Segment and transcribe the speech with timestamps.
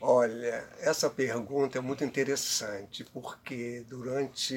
[0.00, 4.54] Olha, essa pergunta é muito interessante, porque durante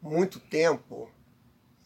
[0.00, 1.10] muito tempo,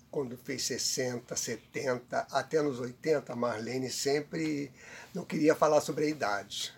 [0.08, 4.70] quando fez 60, 70, até nos 80, Marlene sempre
[5.12, 6.72] não queria falar sobre a idade.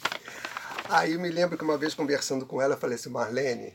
[0.88, 3.74] Aí eu me lembro que uma vez conversando com ela, eu falei assim, Marlene,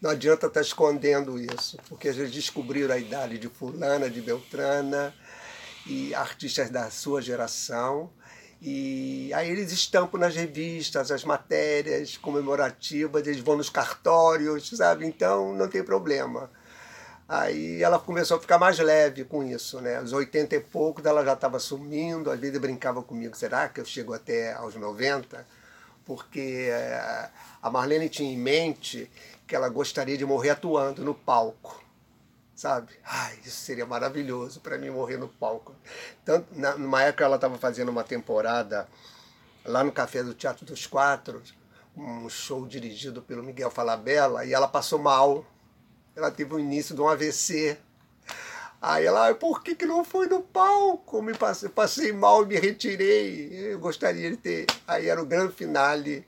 [0.00, 5.14] não adianta estar tá escondendo isso, porque já descobriram a idade de fulana, de Beltrana,
[5.86, 8.10] e artistas da sua geração,
[8.64, 15.04] e aí eles estampam nas revistas as matérias comemorativas, eles vão nos cartórios, sabe?
[15.04, 16.48] Então não tem problema.
[17.28, 19.96] Aí ela começou a ficar mais leve com isso, né?
[19.96, 23.84] Aos 80 e poucos ela já estava sumindo, às vezes brincava comigo, será que eu
[23.84, 25.44] chego até aos 90?
[26.04, 29.10] Porque eh, a Marlene tinha em mente
[29.44, 31.81] que ela gostaria de morrer atuando no palco
[32.54, 32.92] sabe?
[33.04, 35.74] Ai, isso seria maravilhoso para mim morrer no palco.
[36.24, 38.88] Tanto, na, numa época ela estava fazendo uma temporada
[39.64, 41.42] lá no Café do Teatro dos Quatro,
[41.96, 45.44] um show dirigido pelo Miguel Falabella, e ela passou mal.
[46.14, 47.78] Ela teve o início de um AVC.
[48.80, 51.22] Aí ela, por que, que não foi no palco?
[51.22, 53.72] Me passei, passei mal, me retirei.
[53.72, 54.66] Eu gostaria de ter.
[54.86, 56.26] Aí era o grande finale.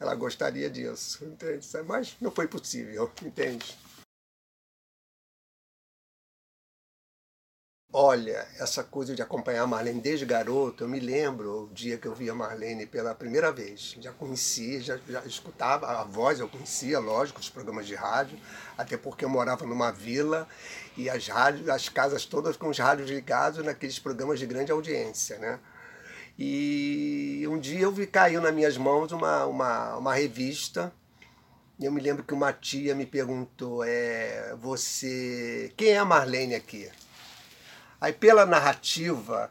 [0.00, 1.66] Ela gostaria disso, entende?
[1.86, 3.76] Mas não foi possível, entende?
[7.92, 12.06] Olha, essa coisa de acompanhar a Marlene desde garoto, eu me lembro o dia que
[12.06, 13.96] eu vi a Marlene pela primeira vez.
[14.00, 18.38] Já conhecia, já, já escutava a voz, eu conhecia, lógico, os programas de rádio,
[18.78, 20.46] até porque eu morava numa vila
[20.96, 25.38] e as, rádios, as casas todas com os rádios ligados naqueles programas de grande audiência,
[25.38, 25.58] né?
[26.38, 30.92] E um dia eu vi caiu nas minhas mãos uma, uma, uma revista
[31.76, 36.54] e eu me lembro que uma tia me perguntou, é, você, quem é a Marlene
[36.54, 36.88] aqui?
[38.00, 39.50] Aí, pela narrativa,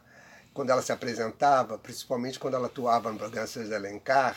[0.52, 4.36] quando ela se apresentava, principalmente quando ela atuava no programa César Alencar,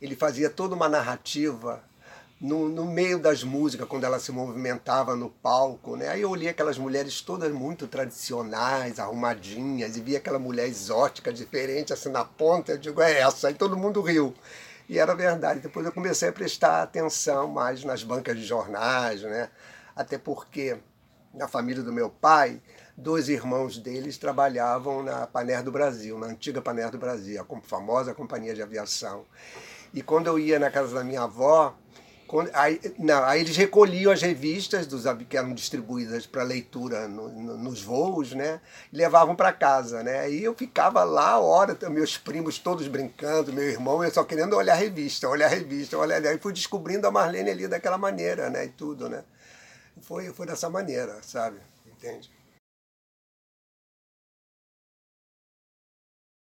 [0.00, 1.82] ele fazia toda uma narrativa
[2.40, 5.96] no, no, meio das músicas, quando ela se movimentava no palco.
[5.96, 6.08] Né?
[6.08, 11.92] Aí eu olhei aquelas mulheres todas muito tradicionais, arrumadinhas, e via aquela mulher exótica, diferente,
[11.92, 12.72] assim na ponta.
[12.72, 13.48] Eu digo, é essa.
[13.48, 14.34] Aí todo mundo riu.
[14.88, 15.60] E era verdade.
[15.60, 19.48] Depois eu comecei a prestar atenção mais nas bancas de jornais, né?
[19.94, 20.78] até porque
[21.34, 22.60] na família do meu pai
[22.96, 28.14] dois irmãos deles trabalhavam na Paner do Brasil, na antiga Paner do Brasil, a famosa
[28.14, 29.24] companhia de aviação.
[29.94, 31.74] E quando eu ia na casa da minha avó,
[32.26, 37.28] quando, aí, não, aí eles recolhiam as revistas dos, que eram distribuídas para leitura no,
[37.28, 38.58] no, nos voos, né?
[38.90, 40.20] E levavam para casa, né?
[40.20, 44.72] Aí eu ficava lá, hora, meus primos todos brincando, meu irmão, eu só querendo olhar
[44.72, 46.24] a revista, olhar a revista, olhar.
[46.24, 48.64] Aí fui descobrindo a Marlene ali daquela maneira, né?
[48.64, 49.24] E tudo, né?
[50.00, 51.60] Foi, foi dessa maneira, sabe?
[51.86, 52.30] Entende?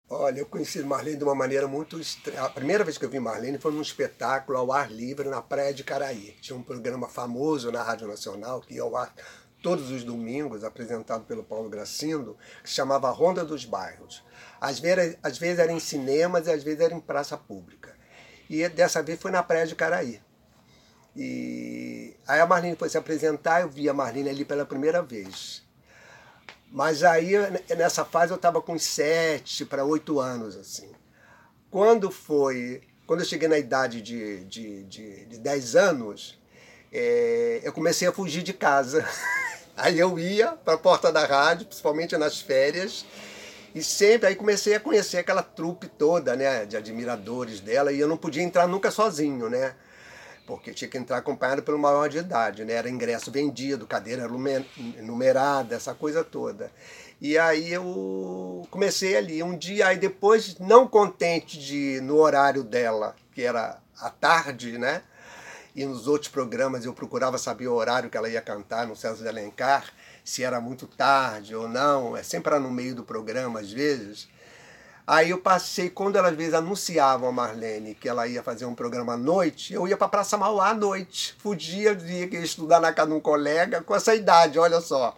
[0.08, 2.44] Olha, eu conheci Marlene de uma maneira muito estranha.
[2.44, 5.74] A primeira vez que eu vi Marlene foi num espetáculo ao ar livre na Praia
[5.74, 6.36] de Caraí.
[6.40, 9.12] Tinha um programa famoso na Rádio Nacional, que ia ao ar
[9.60, 14.22] todos os domingos, apresentado pelo Paulo Gracindo, que se chamava Ronda dos Bairros.
[14.60, 17.96] Às vezes, às vezes era em cinemas e às vezes era em praça pública.
[18.48, 20.20] E dessa vez foi na Praia de Caraí.
[21.16, 25.62] E aí a Marlene foi se apresentar, eu vi a Marlene ali pela primeira vez.
[26.70, 27.32] Mas aí,
[27.76, 30.90] nessa fase, eu estava com sete para oito anos, assim.
[31.70, 32.82] Quando foi...
[33.06, 36.38] Quando eu cheguei na idade de, de, de, de dez anos,
[36.92, 39.08] é, eu comecei a fugir de casa.
[39.76, 43.04] Aí eu ia para a porta da rádio, principalmente nas férias,
[43.74, 48.08] e sempre aí comecei a conhecer aquela trupe toda, né, de admiradores dela, e eu
[48.08, 49.74] não podia entrar nunca sozinho, né?
[50.46, 52.74] Porque tinha que entrar acompanhado pelo maior de idade, né?
[52.74, 54.28] Era ingresso vendido, cadeira
[55.02, 56.70] numerada, essa coisa toda.
[57.20, 59.42] E aí eu comecei ali.
[59.42, 65.02] Um dia, aí depois, não contente de no horário dela, que era à tarde, né?
[65.74, 69.22] E nos outros programas eu procurava saber o horário que ela ia cantar no César
[69.22, 69.84] de Alencar,
[70.24, 74.28] se era muito tarde ou não, é sempre no meio do programa às vezes.
[75.06, 78.74] Aí eu passei, quando elas às vezes anunciavam a Marlene que ela ia fazer um
[78.74, 81.36] programa à noite, eu ia para Praça Mauá à noite.
[81.38, 85.16] Fugia, que ia estudar na casa de um colega com essa idade, olha só.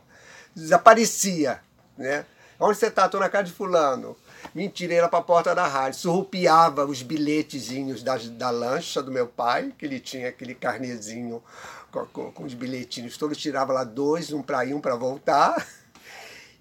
[0.54, 1.60] Desaparecia,
[1.96, 2.26] né?
[2.60, 3.06] Onde você está?
[3.06, 4.14] Estou na casa de fulano.
[4.54, 6.00] Mentira, ia para a porta da rádio.
[6.00, 11.42] Surrupiava os bilhetezinhos da, da lancha do meu pai, que ele tinha aquele carnezinho
[11.90, 13.38] com, com, com os bilhetinhos todos.
[13.38, 15.66] Tirava lá dois, um para ir, um para voltar.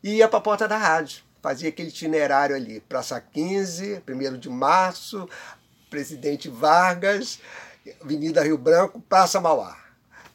[0.03, 4.49] E ia para a porta da rádio fazia aquele itinerário ali, Praça 15, 1 de
[4.49, 5.29] Março,
[5.89, 7.39] Presidente Vargas,
[8.01, 9.77] Avenida Rio Branco, Praça Mauá.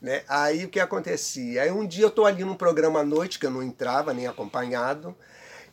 [0.00, 0.22] Né?
[0.26, 1.64] Aí o que acontecia?
[1.64, 4.26] Aí um dia eu estou ali num programa à noite, que eu não entrava nem
[4.26, 5.14] acompanhado,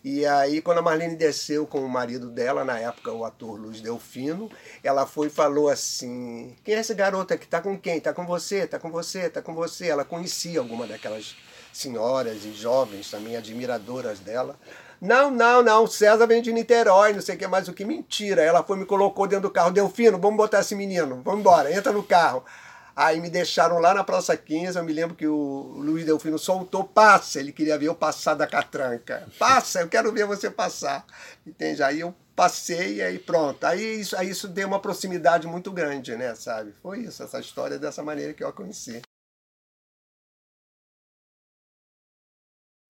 [0.04, 3.80] E aí, quando a Marlene desceu com o marido dela, na época o ator Luiz
[3.80, 4.50] Delfino,
[4.84, 8.00] ela foi e falou assim: Quem é essa garota que tá com quem?
[8.00, 9.88] Tá com você, tá com você, tá com você.
[9.88, 11.36] Ela conhecia alguma daquelas
[11.74, 14.58] senhoras e jovens também, admiradoras dela.
[15.02, 17.86] Não, não, não, César vem de Niterói, não sei o que mais o que.
[17.86, 18.42] Mentira.
[18.42, 19.72] Ela foi me colocou dentro do carro.
[19.72, 22.44] Delfino, vamos botar esse menino, vamos embora, entra no carro.
[22.96, 26.84] Aí me deixaram lá na Praça 15, eu me lembro que o Luiz Delfino soltou,
[26.84, 29.26] passa, ele queria ver eu passar da catranca.
[29.40, 31.06] Passa, eu quero ver você passar.
[31.48, 31.82] Entende?
[31.82, 33.64] Aí eu passei e aí pronto.
[33.64, 36.74] Aí isso, aí isso deu uma proximidade muito grande, né, sabe?
[36.82, 39.02] Foi isso, essa história dessa maneira que eu a conheci.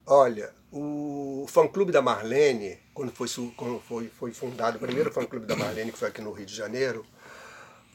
[0.05, 5.55] Olha, o fã-clube da Marlene, quando, foi, quando foi, foi fundado, o primeiro fã-clube da
[5.55, 7.05] Marlene, que foi aqui no Rio de Janeiro,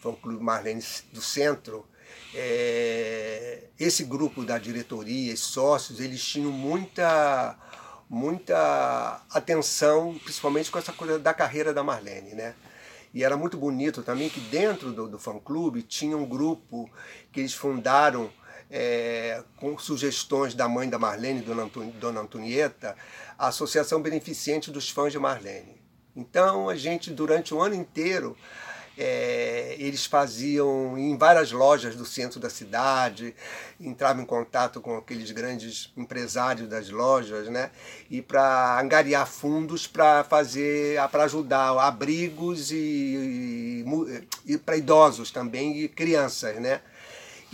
[0.00, 0.82] fã-clube Marlene
[1.12, 1.86] do Centro,
[2.34, 7.56] é, esse grupo da diretoria, e sócios, eles tinham muita,
[8.08, 12.54] muita atenção, principalmente com essa coisa da carreira da Marlene, né?
[13.12, 16.90] E era muito bonito também que dentro do, do fã-clube tinha um grupo
[17.32, 18.28] que eles fundaram
[18.70, 21.70] é, com sugestões da mãe da Marlene, Dona,
[22.00, 22.96] Dona Antonieta,
[23.38, 25.80] a Associação Beneficente dos Fãs de Marlene.
[26.16, 28.36] Então a gente, durante o ano inteiro,
[28.96, 33.34] é, eles faziam em várias lojas do centro da cidade,
[33.80, 37.70] entravam em contato com aqueles grandes empresários das lojas, né?
[38.08, 43.84] E para angariar fundos para fazer, para ajudar abrigos e,
[44.46, 46.80] e, e para idosos também e crianças, né?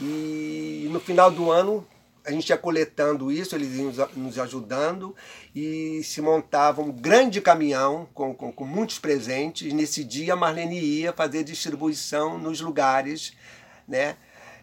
[0.00, 1.86] E no final do ano
[2.24, 5.14] a gente ia coletando isso, eles iam nos ajudando
[5.54, 9.72] e se montava um grande caminhão com, com, com muitos presentes.
[9.72, 13.32] Nesse dia a Marlene ia fazer distribuição nos lugares,
[13.86, 14.16] né?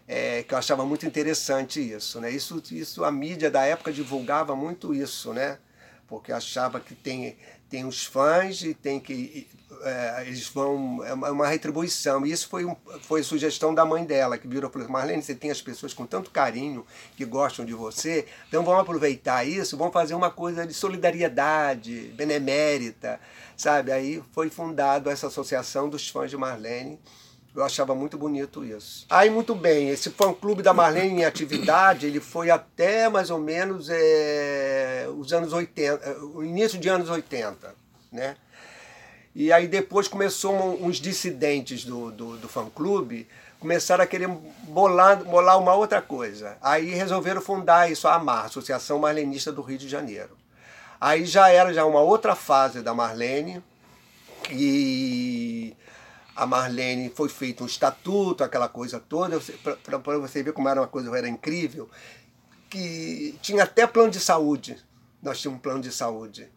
[0.06, 2.30] É, que eu achava muito interessante isso, né?
[2.30, 5.58] Isso, isso a mídia da época divulgava muito isso, né?
[6.06, 7.36] Porque achava que tem
[7.68, 9.46] tem os fãs e tem que
[9.82, 12.26] é, eles vão é uma retribuição.
[12.26, 15.50] E isso foi um, foi sugestão da mãe dela que virou falou Marlene você tem
[15.50, 16.84] as pessoas com tanto carinho
[17.16, 23.20] que gostam de você então vamos aproveitar isso vamos fazer uma coisa de solidariedade benemérita
[23.56, 23.92] sabe?
[23.92, 26.98] Aí foi fundado essa associação dos fãs de Marlene
[27.58, 29.04] eu achava muito bonito isso.
[29.10, 33.88] Aí, muito bem, esse fã-clube da Marlene em atividade, ele foi até mais ou menos
[33.90, 37.74] é, os anos 80, o início de anos 80,
[38.12, 38.36] né?
[39.34, 43.26] E aí depois começou uns dissidentes do, do, do fã-clube,
[43.58, 46.56] começaram a querer bolar, bolar uma outra coisa.
[46.62, 50.36] Aí resolveram fundar isso, a AMAR, Associação Marlenista do Rio de Janeiro.
[51.00, 53.62] Aí já era já uma outra fase da Marlene,
[54.50, 55.76] e
[56.38, 59.40] a Marlene foi feito um estatuto, aquela coisa toda,
[59.82, 61.90] para você ver como era uma coisa era incrível,
[62.70, 64.76] que tinha até plano de saúde.
[65.20, 66.48] Nós tínhamos um plano de saúde.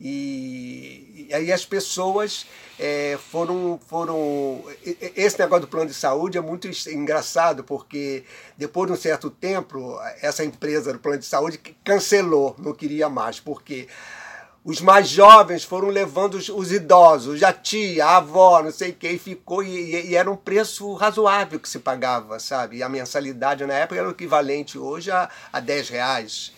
[0.00, 2.46] E, e aí as pessoas
[2.78, 4.64] é, foram, foram.
[4.82, 8.24] Esse negócio do plano de saúde é muito engraçado, porque
[8.56, 13.38] depois de um certo tempo, essa empresa do plano de saúde cancelou, não queria mais,
[13.38, 13.88] porque
[14.64, 18.94] os mais jovens foram levando os, os, idosos, a tia, a avó, não sei o
[18.94, 22.76] que, e ficou, e, e, era um preço razoável que se pagava, sabe?
[22.76, 26.52] E a mensalidade na época era o equivalente hoje a, a 10 reais.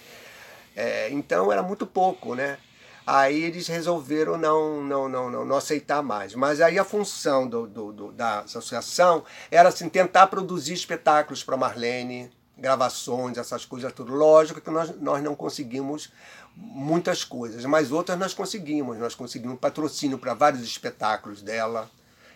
[0.76, 2.58] É, então era muito pouco, né?
[3.06, 6.34] Aí eles resolveram não, não, não, não, não aceitar mais.
[6.34, 11.56] Mas aí a função do, do, do da associação era assim, tentar produzir espetáculos para
[11.56, 14.14] Marlene, gravações, essas coisas tudo.
[14.14, 16.11] Lógico que nós, nós não conseguimos
[16.56, 18.99] muitas coisas, mas outras nós conseguimos.
[18.99, 21.90] Nós conseguimos patrocínio para vários espetáculos dela,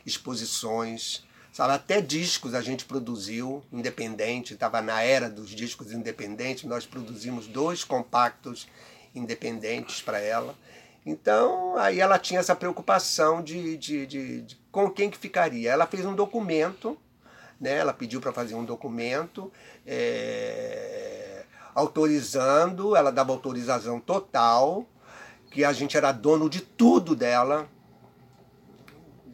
[0.04, 1.74] exposições, sabe?
[1.74, 7.84] Até discos a gente produziu, independente, estava na era dos discos independentes, nós produzimos dois
[7.84, 8.66] compactos
[9.14, 10.54] independentes para ela.
[11.06, 15.70] Então, aí ela tinha essa preocupação de, de, de, de, com quem que ficaria.
[15.70, 16.98] Ela fez um documento,
[17.58, 17.78] né?
[17.78, 19.50] ela pediu para fazer um documento.
[19.86, 21.17] É
[21.78, 24.84] autorizando, ela dava autorização total,
[25.48, 27.68] que a gente era dono de tudo dela,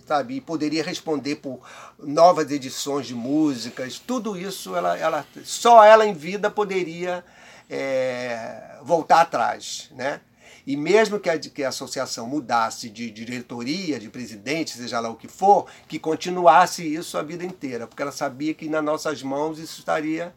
[0.06, 0.36] sabe?
[0.36, 1.60] E poderia responder por
[1.98, 7.24] novas edições de músicas, tudo isso, ela, ela, só ela em vida poderia
[7.68, 10.20] é, voltar atrás, né?
[10.66, 15.16] E mesmo que a, que a associação mudasse de diretoria, de presidente, seja lá o
[15.16, 19.58] que for, que continuasse isso a vida inteira, porque ela sabia que nas nossas mãos
[19.58, 20.34] isso estaria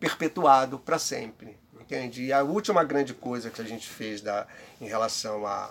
[0.00, 1.56] perpetuado para sempre.
[1.78, 2.24] Entende?
[2.24, 4.46] E a última grande coisa que a gente fez da,
[4.80, 5.70] em relação a,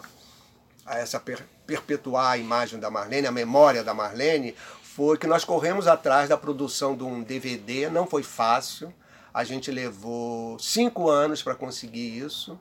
[0.85, 5.43] a essa per, perpetuar a imagem da Marlene, a memória da Marlene, foi que nós
[5.43, 8.93] corremos atrás da produção de um DVD, não foi fácil.
[9.33, 12.59] A gente levou cinco anos para conseguir isso.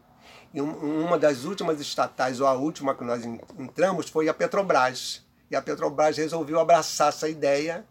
[0.55, 3.25] E uma das últimas estatais, ou a última que nós
[3.59, 5.25] entramos, foi a Petrobras.
[5.51, 7.85] E a Petrobras resolveu abraçar essa ideia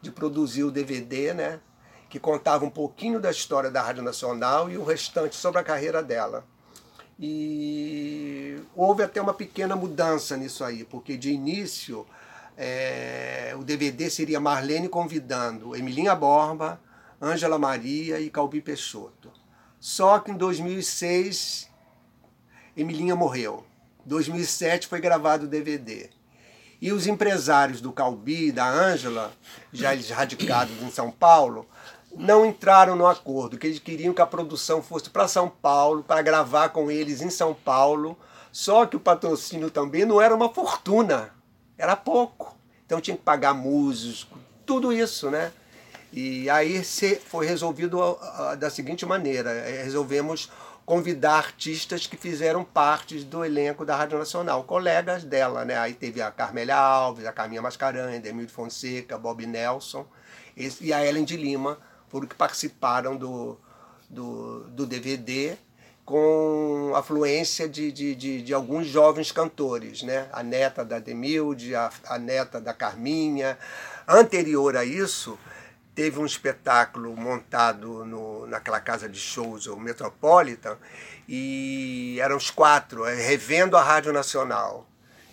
[0.00, 1.60] de produzir o DVD, né?
[2.08, 6.02] Que contava um pouquinho da história da Rádio Nacional e o restante sobre a carreira
[6.02, 6.44] dela.
[7.20, 12.06] E houve até uma pequena mudança nisso aí, porque de início
[12.56, 16.80] é, o DVD seria Marlene convidando Emilinha Borba,
[17.20, 19.32] Ângela Maria e Calbi Peixoto.
[19.80, 21.68] Só que em 2006
[22.76, 23.64] Emilinha morreu.
[24.04, 26.08] 2007 foi gravado o DVD.
[26.80, 29.32] E os empresários do Calbi e da Ângela,
[29.72, 31.68] já eles radicados em São Paulo,
[32.16, 36.22] não entraram no acordo, que eles queriam que a produção fosse para São Paulo, para
[36.22, 38.18] gravar com eles em São Paulo.
[38.50, 41.30] Só que o patrocínio também não era uma fortuna,
[41.76, 42.56] era pouco.
[42.86, 45.52] Então tinha que pagar músicos, tudo isso, né?
[46.10, 46.82] E aí
[47.26, 48.18] foi resolvido
[48.58, 50.50] da seguinte maneira: é, resolvemos
[50.86, 55.76] convidar artistas que fizeram parte do elenco da Rádio Nacional, colegas dela, né?
[55.76, 60.06] Aí teve a Carmélia Alves, a Carminha Mascarenhas, Emílio Fonseca, Bob Nelson
[60.80, 63.58] e a Ellen de Lima foram que participaram do,
[64.08, 65.56] do, do DVD
[66.04, 70.26] com afluência de, de, de, de, alguns jovens cantores, né?
[70.32, 73.58] A neta da Demilde, a, a neta da Carminha.
[74.08, 75.38] Anterior a isso,
[75.94, 80.78] teve um espetáculo montado no, naquela casa de shows, o Metropolitan,
[81.28, 84.86] e eram os quatro, é, revendo a Rádio Nacional,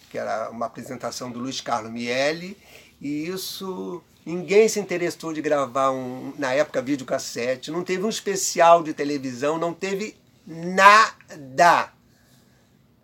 [0.10, 2.58] que era uma apresentação do Luiz Carlos Miele,
[3.00, 8.82] e isso ninguém se interessou de gravar um, na época, videocassete, não teve um especial
[8.82, 11.94] de televisão, não teve nada.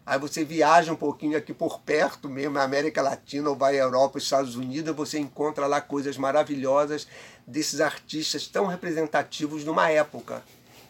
[0.03, 3.83] Aí você viaja um pouquinho aqui por perto mesmo, na América Latina, ou vai à
[3.83, 7.07] Europa, Estados Unidos, você encontra lá coisas maravilhosas
[7.45, 10.43] desses artistas tão representativos numa época.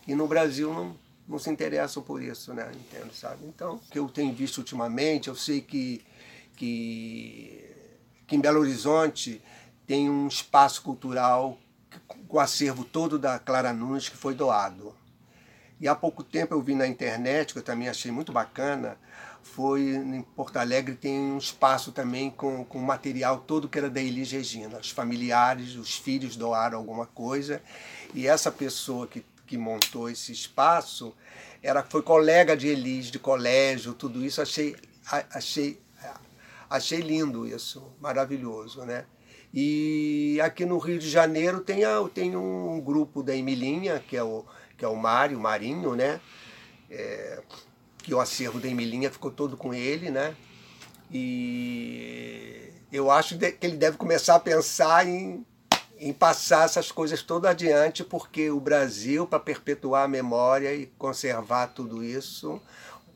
[0.08, 0.96] E no Brasil não,
[1.28, 2.72] não se interessam por isso, né?
[2.74, 3.46] Entendo, sabe?
[3.46, 6.02] Então, o que eu tenho visto ultimamente, eu sei que,
[6.56, 7.64] que,
[8.26, 9.42] que em Belo Horizonte
[9.86, 11.58] tem um espaço cultural
[12.28, 14.96] com o acervo todo da Clara Nunes que foi doado.
[15.80, 18.98] E há pouco tempo eu vi na internet, que eu também achei muito bacana,
[19.42, 24.00] foi em Porto Alegre tem um espaço também com, com material todo que era da
[24.00, 24.78] Elis Regina.
[24.78, 27.62] Os familiares, os filhos doaram alguma coisa
[28.14, 31.14] e essa pessoa que, que montou esse espaço
[31.62, 34.42] era, foi colega de Elis, de colégio, tudo isso.
[34.42, 34.76] Achei,
[35.32, 35.80] achei,
[36.70, 39.06] achei lindo isso, maravilhoso, né?
[39.53, 44.24] E aqui no Rio de Janeiro tem, a, tem um grupo da Emilinha, que é
[44.24, 44.46] o
[44.77, 46.20] que é o Mário, o Marinho, né?
[46.89, 47.43] É,
[48.00, 50.36] que o acervo da Emilinha ficou todo com ele, né?
[51.12, 55.46] E eu acho que ele deve começar a pensar em,
[56.00, 61.67] em passar essas coisas todas adiante, porque o Brasil, para perpetuar a memória e conservar
[61.67, 62.60] tudo isso,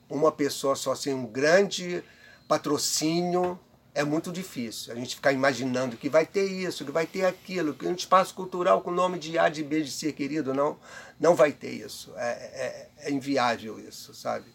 [0.07, 2.03] uma pessoa só sem um grande
[2.47, 3.59] patrocínio
[3.95, 4.91] é muito difícil.
[4.91, 8.35] A gente ficar imaginando que vai ter isso, que vai ter aquilo, que um espaço
[8.35, 10.77] cultural com o nome de A, de B, de C, querido, não,
[11.17, 12.13] não vai ter isso.
[12.17, 14.53] É, é, é inviável isso, sabe?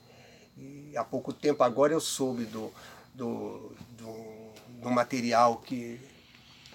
[0.59, 2.71] E há pouco tempo agora eu soube do,
[3.15, 5.99] do, do, do material que,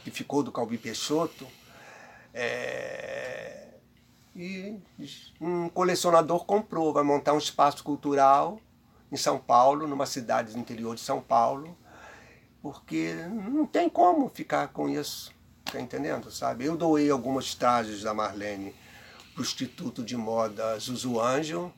[0.04, 1.48] que ficou do Calbi Peixoto.
[2.34, 3.68] É,
[4.36, 4.76] e
[5.40, 8.60] um colecionador comprou, vai montar um espaço cultural
[9.12, 11.78] em São Paulo, numa cidade do interior de São Paulo,
[12.66, 15.32] porque não tem como ficar com isso,
[15.72, 16.66] tá entendendo, sabe?
[16.66, 18.74] Eu doei algumas trajes da Marlene
[19.36, 21.72] para o Instituto de Moda Zuzu Angel,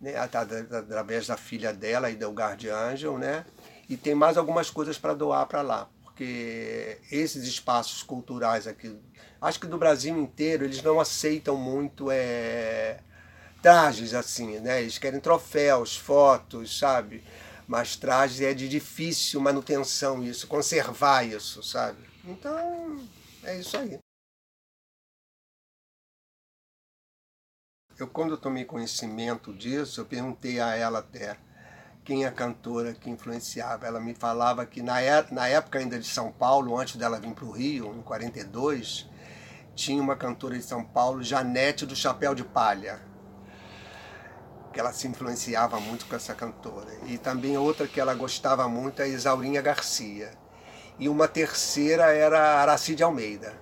[0.00, 3.44] né, através da filha dela, Idelgarde Angel, né?
[3.86, 8.98] E tem mais algumas coisas para doar para lá, porque esses espaços culturais aqui,
[9.38, 13.00] acho que do Brasil inteiro, eles não aceitam muito é,
[13.60, 14.80] trajes assim, né?
[14.80, 17.22] Eles querem troféus, fotos, sabe?
[17.68, 21.98] Mas trajes é de difícil manutenção isso, conservar isso, sabe?
[22.24, 23.06] Então,
[23.44, 23.98] é isso aí.
[27.98, 31.36] Eu, quando eu tomei conhecimento disso, eu perguntei a ela até
[32.02, 33.86] quem é a cantora que influenciava.
[33.86, 37.34] Ela me falava que na, é, na época ainda de São Paulo, antes dela vir
[37.34, 39.06] para o Rio, em 42,
[39.74, 43.07] tinha uma cantora de São Paulo, Janete do Chapéu de Palha
[44.72, 46.90] que ela se influenciava muito com essa cantora.
[47.06, 50.30] E também outra que ela gostava muito é Isaurinha Garcia.
[50.98, 53.54] E uma terceira era Aracide Almeida.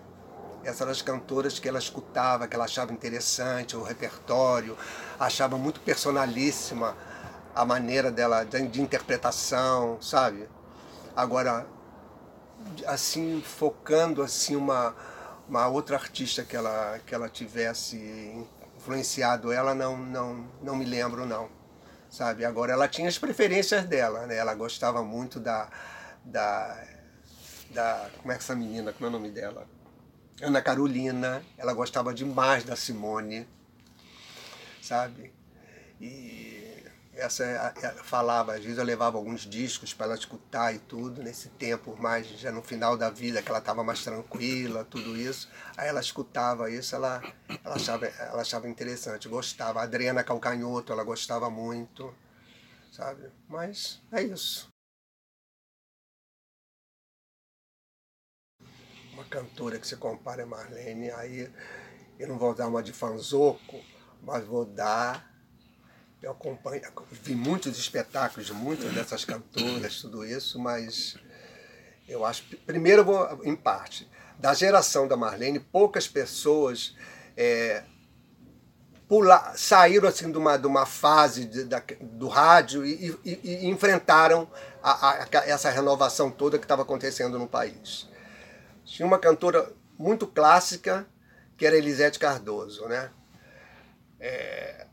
[0.64, 4.76] Essas eram as cantoras que ela escutava, que ela achava interessante, o repertório,
[5.18, 6.96] achava muito personalíssima
[7.54, 10.48] a maneira dela de, interpretação, sabe?
[11.14, 11.66] Agora,
[12.86, 14.94] assim, focando assim uma,
[15.48, 18.44] uma outra artista que ela, que ela tivesse
[18.86, 21.50] influenciado ela, não, não, não me lembro não.
[22.08, 22.44] sabe?
[22.44, 24.36] Agora ela tinha as preferências dela, né?
[24.36, 25.68] Ela gostava muito da
[26.24, 26.84] da
[27.70, 29.66] da como é que essa menina, como é o nome dela?
[30.40, 33.48] Ana Carolina, ela gostava demais da Simone,
[34.82, 35.32] sabe?
[36.00, 36.75] E
[37.16, 41.96] essa falava, às vezes eu levava alguns discos para ela escutar e tudo, nesse tempo
[41.98, 45.48] mais já no final da vida, que ela estava mais tranquila, tudo isso.
[45.76, 47.22] Aí ela escutava isso, ela,
[47.64, 49.80] ela, achava, ela achava interessante, gostava.
[49.80, 52.14] A Adriana Calcanhoto, ela gostava muito,
[52.92, 53.30] sabe?
[53.48, 54.68] Mas é isso.
[59.14, 61.50] Uma cantora que se compara a Marlene, aí
[62.18, 63.82] eu não vou dar uma de fanzoco,
[64.22, 65.35] mas vou dar
[66.22, 71.16] eu acompanho, vi muitos espetáculos de muitas dessas cantoras, tudo isso, mas
[72.08, 72.44] eu acho.
[72.64, 74.08] Primeiro, eu vou, em parte,
[74.38, 76.96] da geração da Marlene, poucas pessoas
[77.36, 77.84] é,
[79.08, 83.66] pular, saíram assim de uma, de uma fase de, da, do rádio e, e, e
[83.66, 84.48] enfrentaram
[84.82, 88.08] a, a, essa renovação toda que estava acontecendo no país.
[88.84, 91.06] Tinha uma cantora muito clássica
[91.56, 93.10] que era Elisete Cardoso, né?
[94.20, 94.85] É,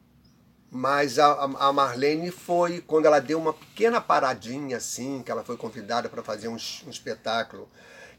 [0.75, 5.56] mas a, a Marlene foi, quando ela deu uma pequena paradinha, assim, que ela foi
[5.56, 7.70] convidada para fazer um, um espetáculo,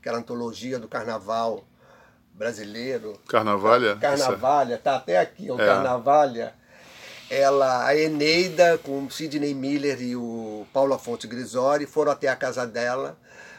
[0.00, 1.64] que era a antologia do carnaval
[2.32, 3.18] brasileiro.
[3.26, 3.96] Carnavalha?
[3.96, 5.66] Carnavalha, tá até aqui, o é.
[5.66, 6.54] Carnavalha.
[7.28, 12.36] Ela, a Eneida, com o Sidney Miller e o Paulo Afonso Grisori, foram até a
[12.36, 13.18] casa dela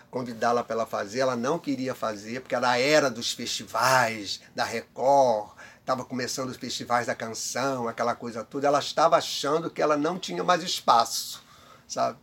[0.10, 1.20] convidá-la para ela fazer.
[1.20, 5.50] Ela não queria fazer, porque ela era dos festivais, da Record,
[5.86, 10.18] estava começando os festivais da canção, aquela coisa toda, ela estava achando que ela não
[10.18, 11.44] tinha mais espaço,
[11.88, 12.18] sabe?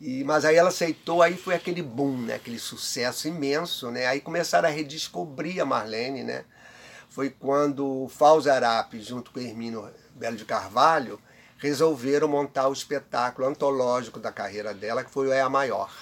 [0.00, 2.34] E, mas aí ela aceitou, aí foi aquele boom, né?
[2.34, 4.06] aquele sucesso imenso, né?
[4.06, 6.44] Aí começaram a redescobrir a Marlene, né?
[7.08, 8.48] Foi quando o Fausto
[9.00, 11.20] junto com o Hermínio Belo de Carvalho,
[11.58, 15.92] resolveram montar o espetáculo antológico da carreira dela, que foi o É a Maior.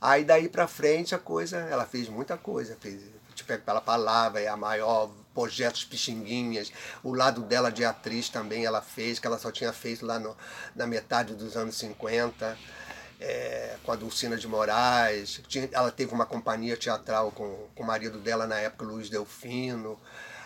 [0.00, 3.02] Aí daí para frente a coisa, ela fez muita coisa, fez
[3.34, 6.72] Te Pego Pela Palavra, É a Maior, projetos Pixinguinhas.
[7.02, 10.36] O lado dela de atriz também ela fez, que ela só tinha feito lá no,
[10.74, 12.56] na metade dos anos 50,
[13.20, 15.40] é, com a Dulcina de Moraes.
[15.48, 19.98] Tinha, ela teve uma companhia teatral com, com o marido dela na época, Luiz Delfino.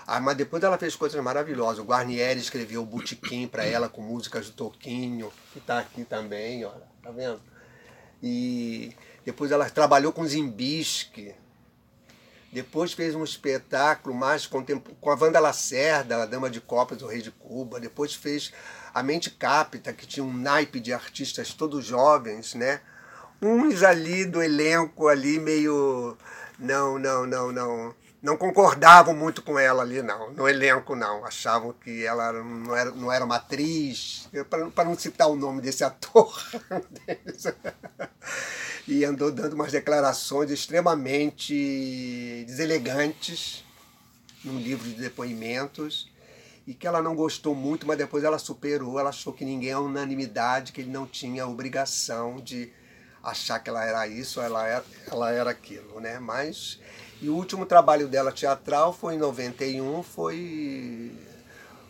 [0.06, 1.80] Ah, mas depois ela fez coisas maravilhosas.
[1.80, 6.64] O Guarnieri escreveu o Botequim para ela com músicas do Toquinho, que está aqui também,
[6.64, 7.40] olha, tá vendo?
[8.22, 8.94] E
[9.24, 11.34] depois ela trabalhou com Zimbisque,
[12.52, 14.64] depois fez um espetáculo mais com
[15.10, 17.80] a Wanda Lacerda, a Dama de Copas, o Rei de Cuba.
[17.80, 18.52] Depois fez
[18.94, 22.80] a Mente Capta, que tinha um naipe de artistas todos jovens, né?
[23.42, 26.16] Uns ali do elenco ali meio
[26.58, 27.94] não, não, não, não,
[28.26, 32.90] não concordavam muito com ela ali não, no elenco não, achavam que ela não era,
[32.90, 34.28] não era uma atriz,
[34.74, 36.36] para não citar o nome desse ator.
[38.88, 43.64] e andou dando umas declarações extremamente deselegantes
[44.42, 46.10] num livro de depoimentos
[46.66, 49.78] e que ela não gostou muito, mas depois ela superou, ela achou que ninguém é
[49.78, 52.72] unanimidade, que ele não tinha obrigação de
[53.22, 56.18] achar que ela era isso, ela era, ela era aquilo, né?
[56.18, 56.80] Mas
[57.20, 61.12] e o último trabalho dela teatral foi em 91, foi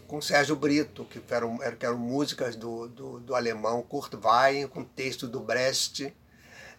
[0.06, 5.26] com Sérgio Brito, que eram, eram músicas do, do, do alemão Kurt Weill, com texto
[5.26, 6.14] do Brecht,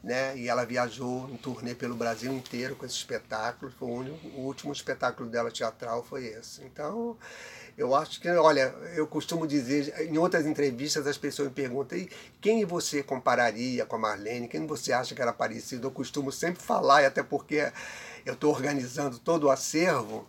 [0.03, 0.37] né?
[0.37, 3.71] E ela viajou em turnê pelo Brasil inteiro com esse espetáculo.
[3.77, 6.63] Foi o, único, o último espetáculo dela teatral foi esse.
[6.63, 7.17] Então,
[7.77, 12.09] eu acho que, olha, eu costumo dizer, em outras entrevistas as pessoas me perguntam, e
[12.39, 14.47] quem você compararia com a Marlene?
[14.47, 15.87] Quem você acha que era parecido?
[15.87, 17.71] Eu costumo sempre falar, e até porque
[18.27, 20.27] eu estou organizando todo o acervo,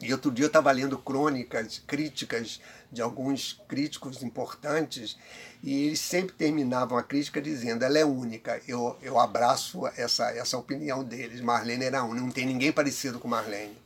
[0.00, 2.58] e outro dia eu estava lendo crônicas, críticas
[2.90, 5.18] de alguns críticos importantes,
[5.62, 8.62] e eles sempre terminavam a crítica dizendo: ela é única.
[8.66, 11.42] Eu, eu abraço essa, essa opinião deles.
[11.42, 13.76] Marlene era única, não tem ninguém parecido com Marlene.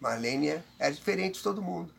[0.00, 1.92] Marlene é, é diferente de todo mundo.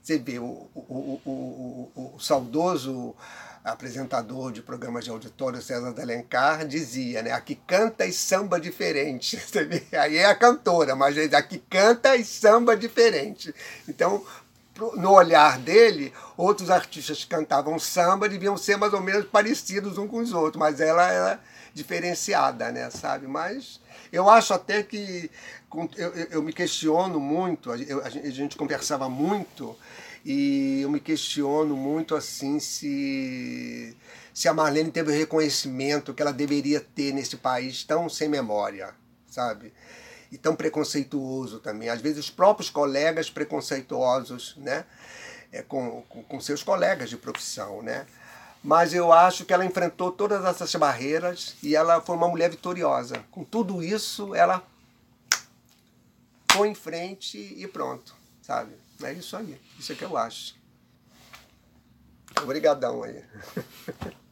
[0.00, 3.16] Você vê, o, o, o, o saudoso
[3.64, 7.32] apresentador de programas de auditório, César Delencar, dizia, né?
[7.32, 9.38] Aqui canta e samba diferente.
[9.92, 13.54] Aí é a cantora, mas aqui canta e samba diferente.
[13.88, 14.24] Então,
[14.96, 20.08] no olhar dele, outros artistas que cantavam samba deviam ser mais ou menos parecidos uns
[20.08, 21.40] com os outros, mas ela era
[21.74, 23.26] diferenciada, né, sabe?
[23.26, 23.79] Mas
[24.12, 25.30] eu acho até que
[25.96, 29.76] eu, eu me questiono muito, eu, a gente conversava muito
[30.24, 33.96] e eu me questiono muito assim se
[34.32, 38.94] se a Marlene teve o reconhecimento que ela deveria ter nesse país tão sem memória,
[39.28, 39.72] sabe?
[40.32, 41.88] e tão preconceituoso também.
[41.88, 44.84] Às vezes os próprios colegas preconceituosos, né?
[45.52, 48.06] é, com, com, com seus colegas de profissão, né?
[48.62, 53.24] Mas eu acho que ela enfrentou todas essas barreiras e ela foi uma mulher vitoriosa.
[53.30, 54.62] Com tudo isso, ela
[56.52, 58.74] foi em frente e pronto, sabe?
[59.02, 59.58] É isso aí.
[59.78, 60.54] Isso é que eu acho.
[62.42, 63.24] Obrigadão aí.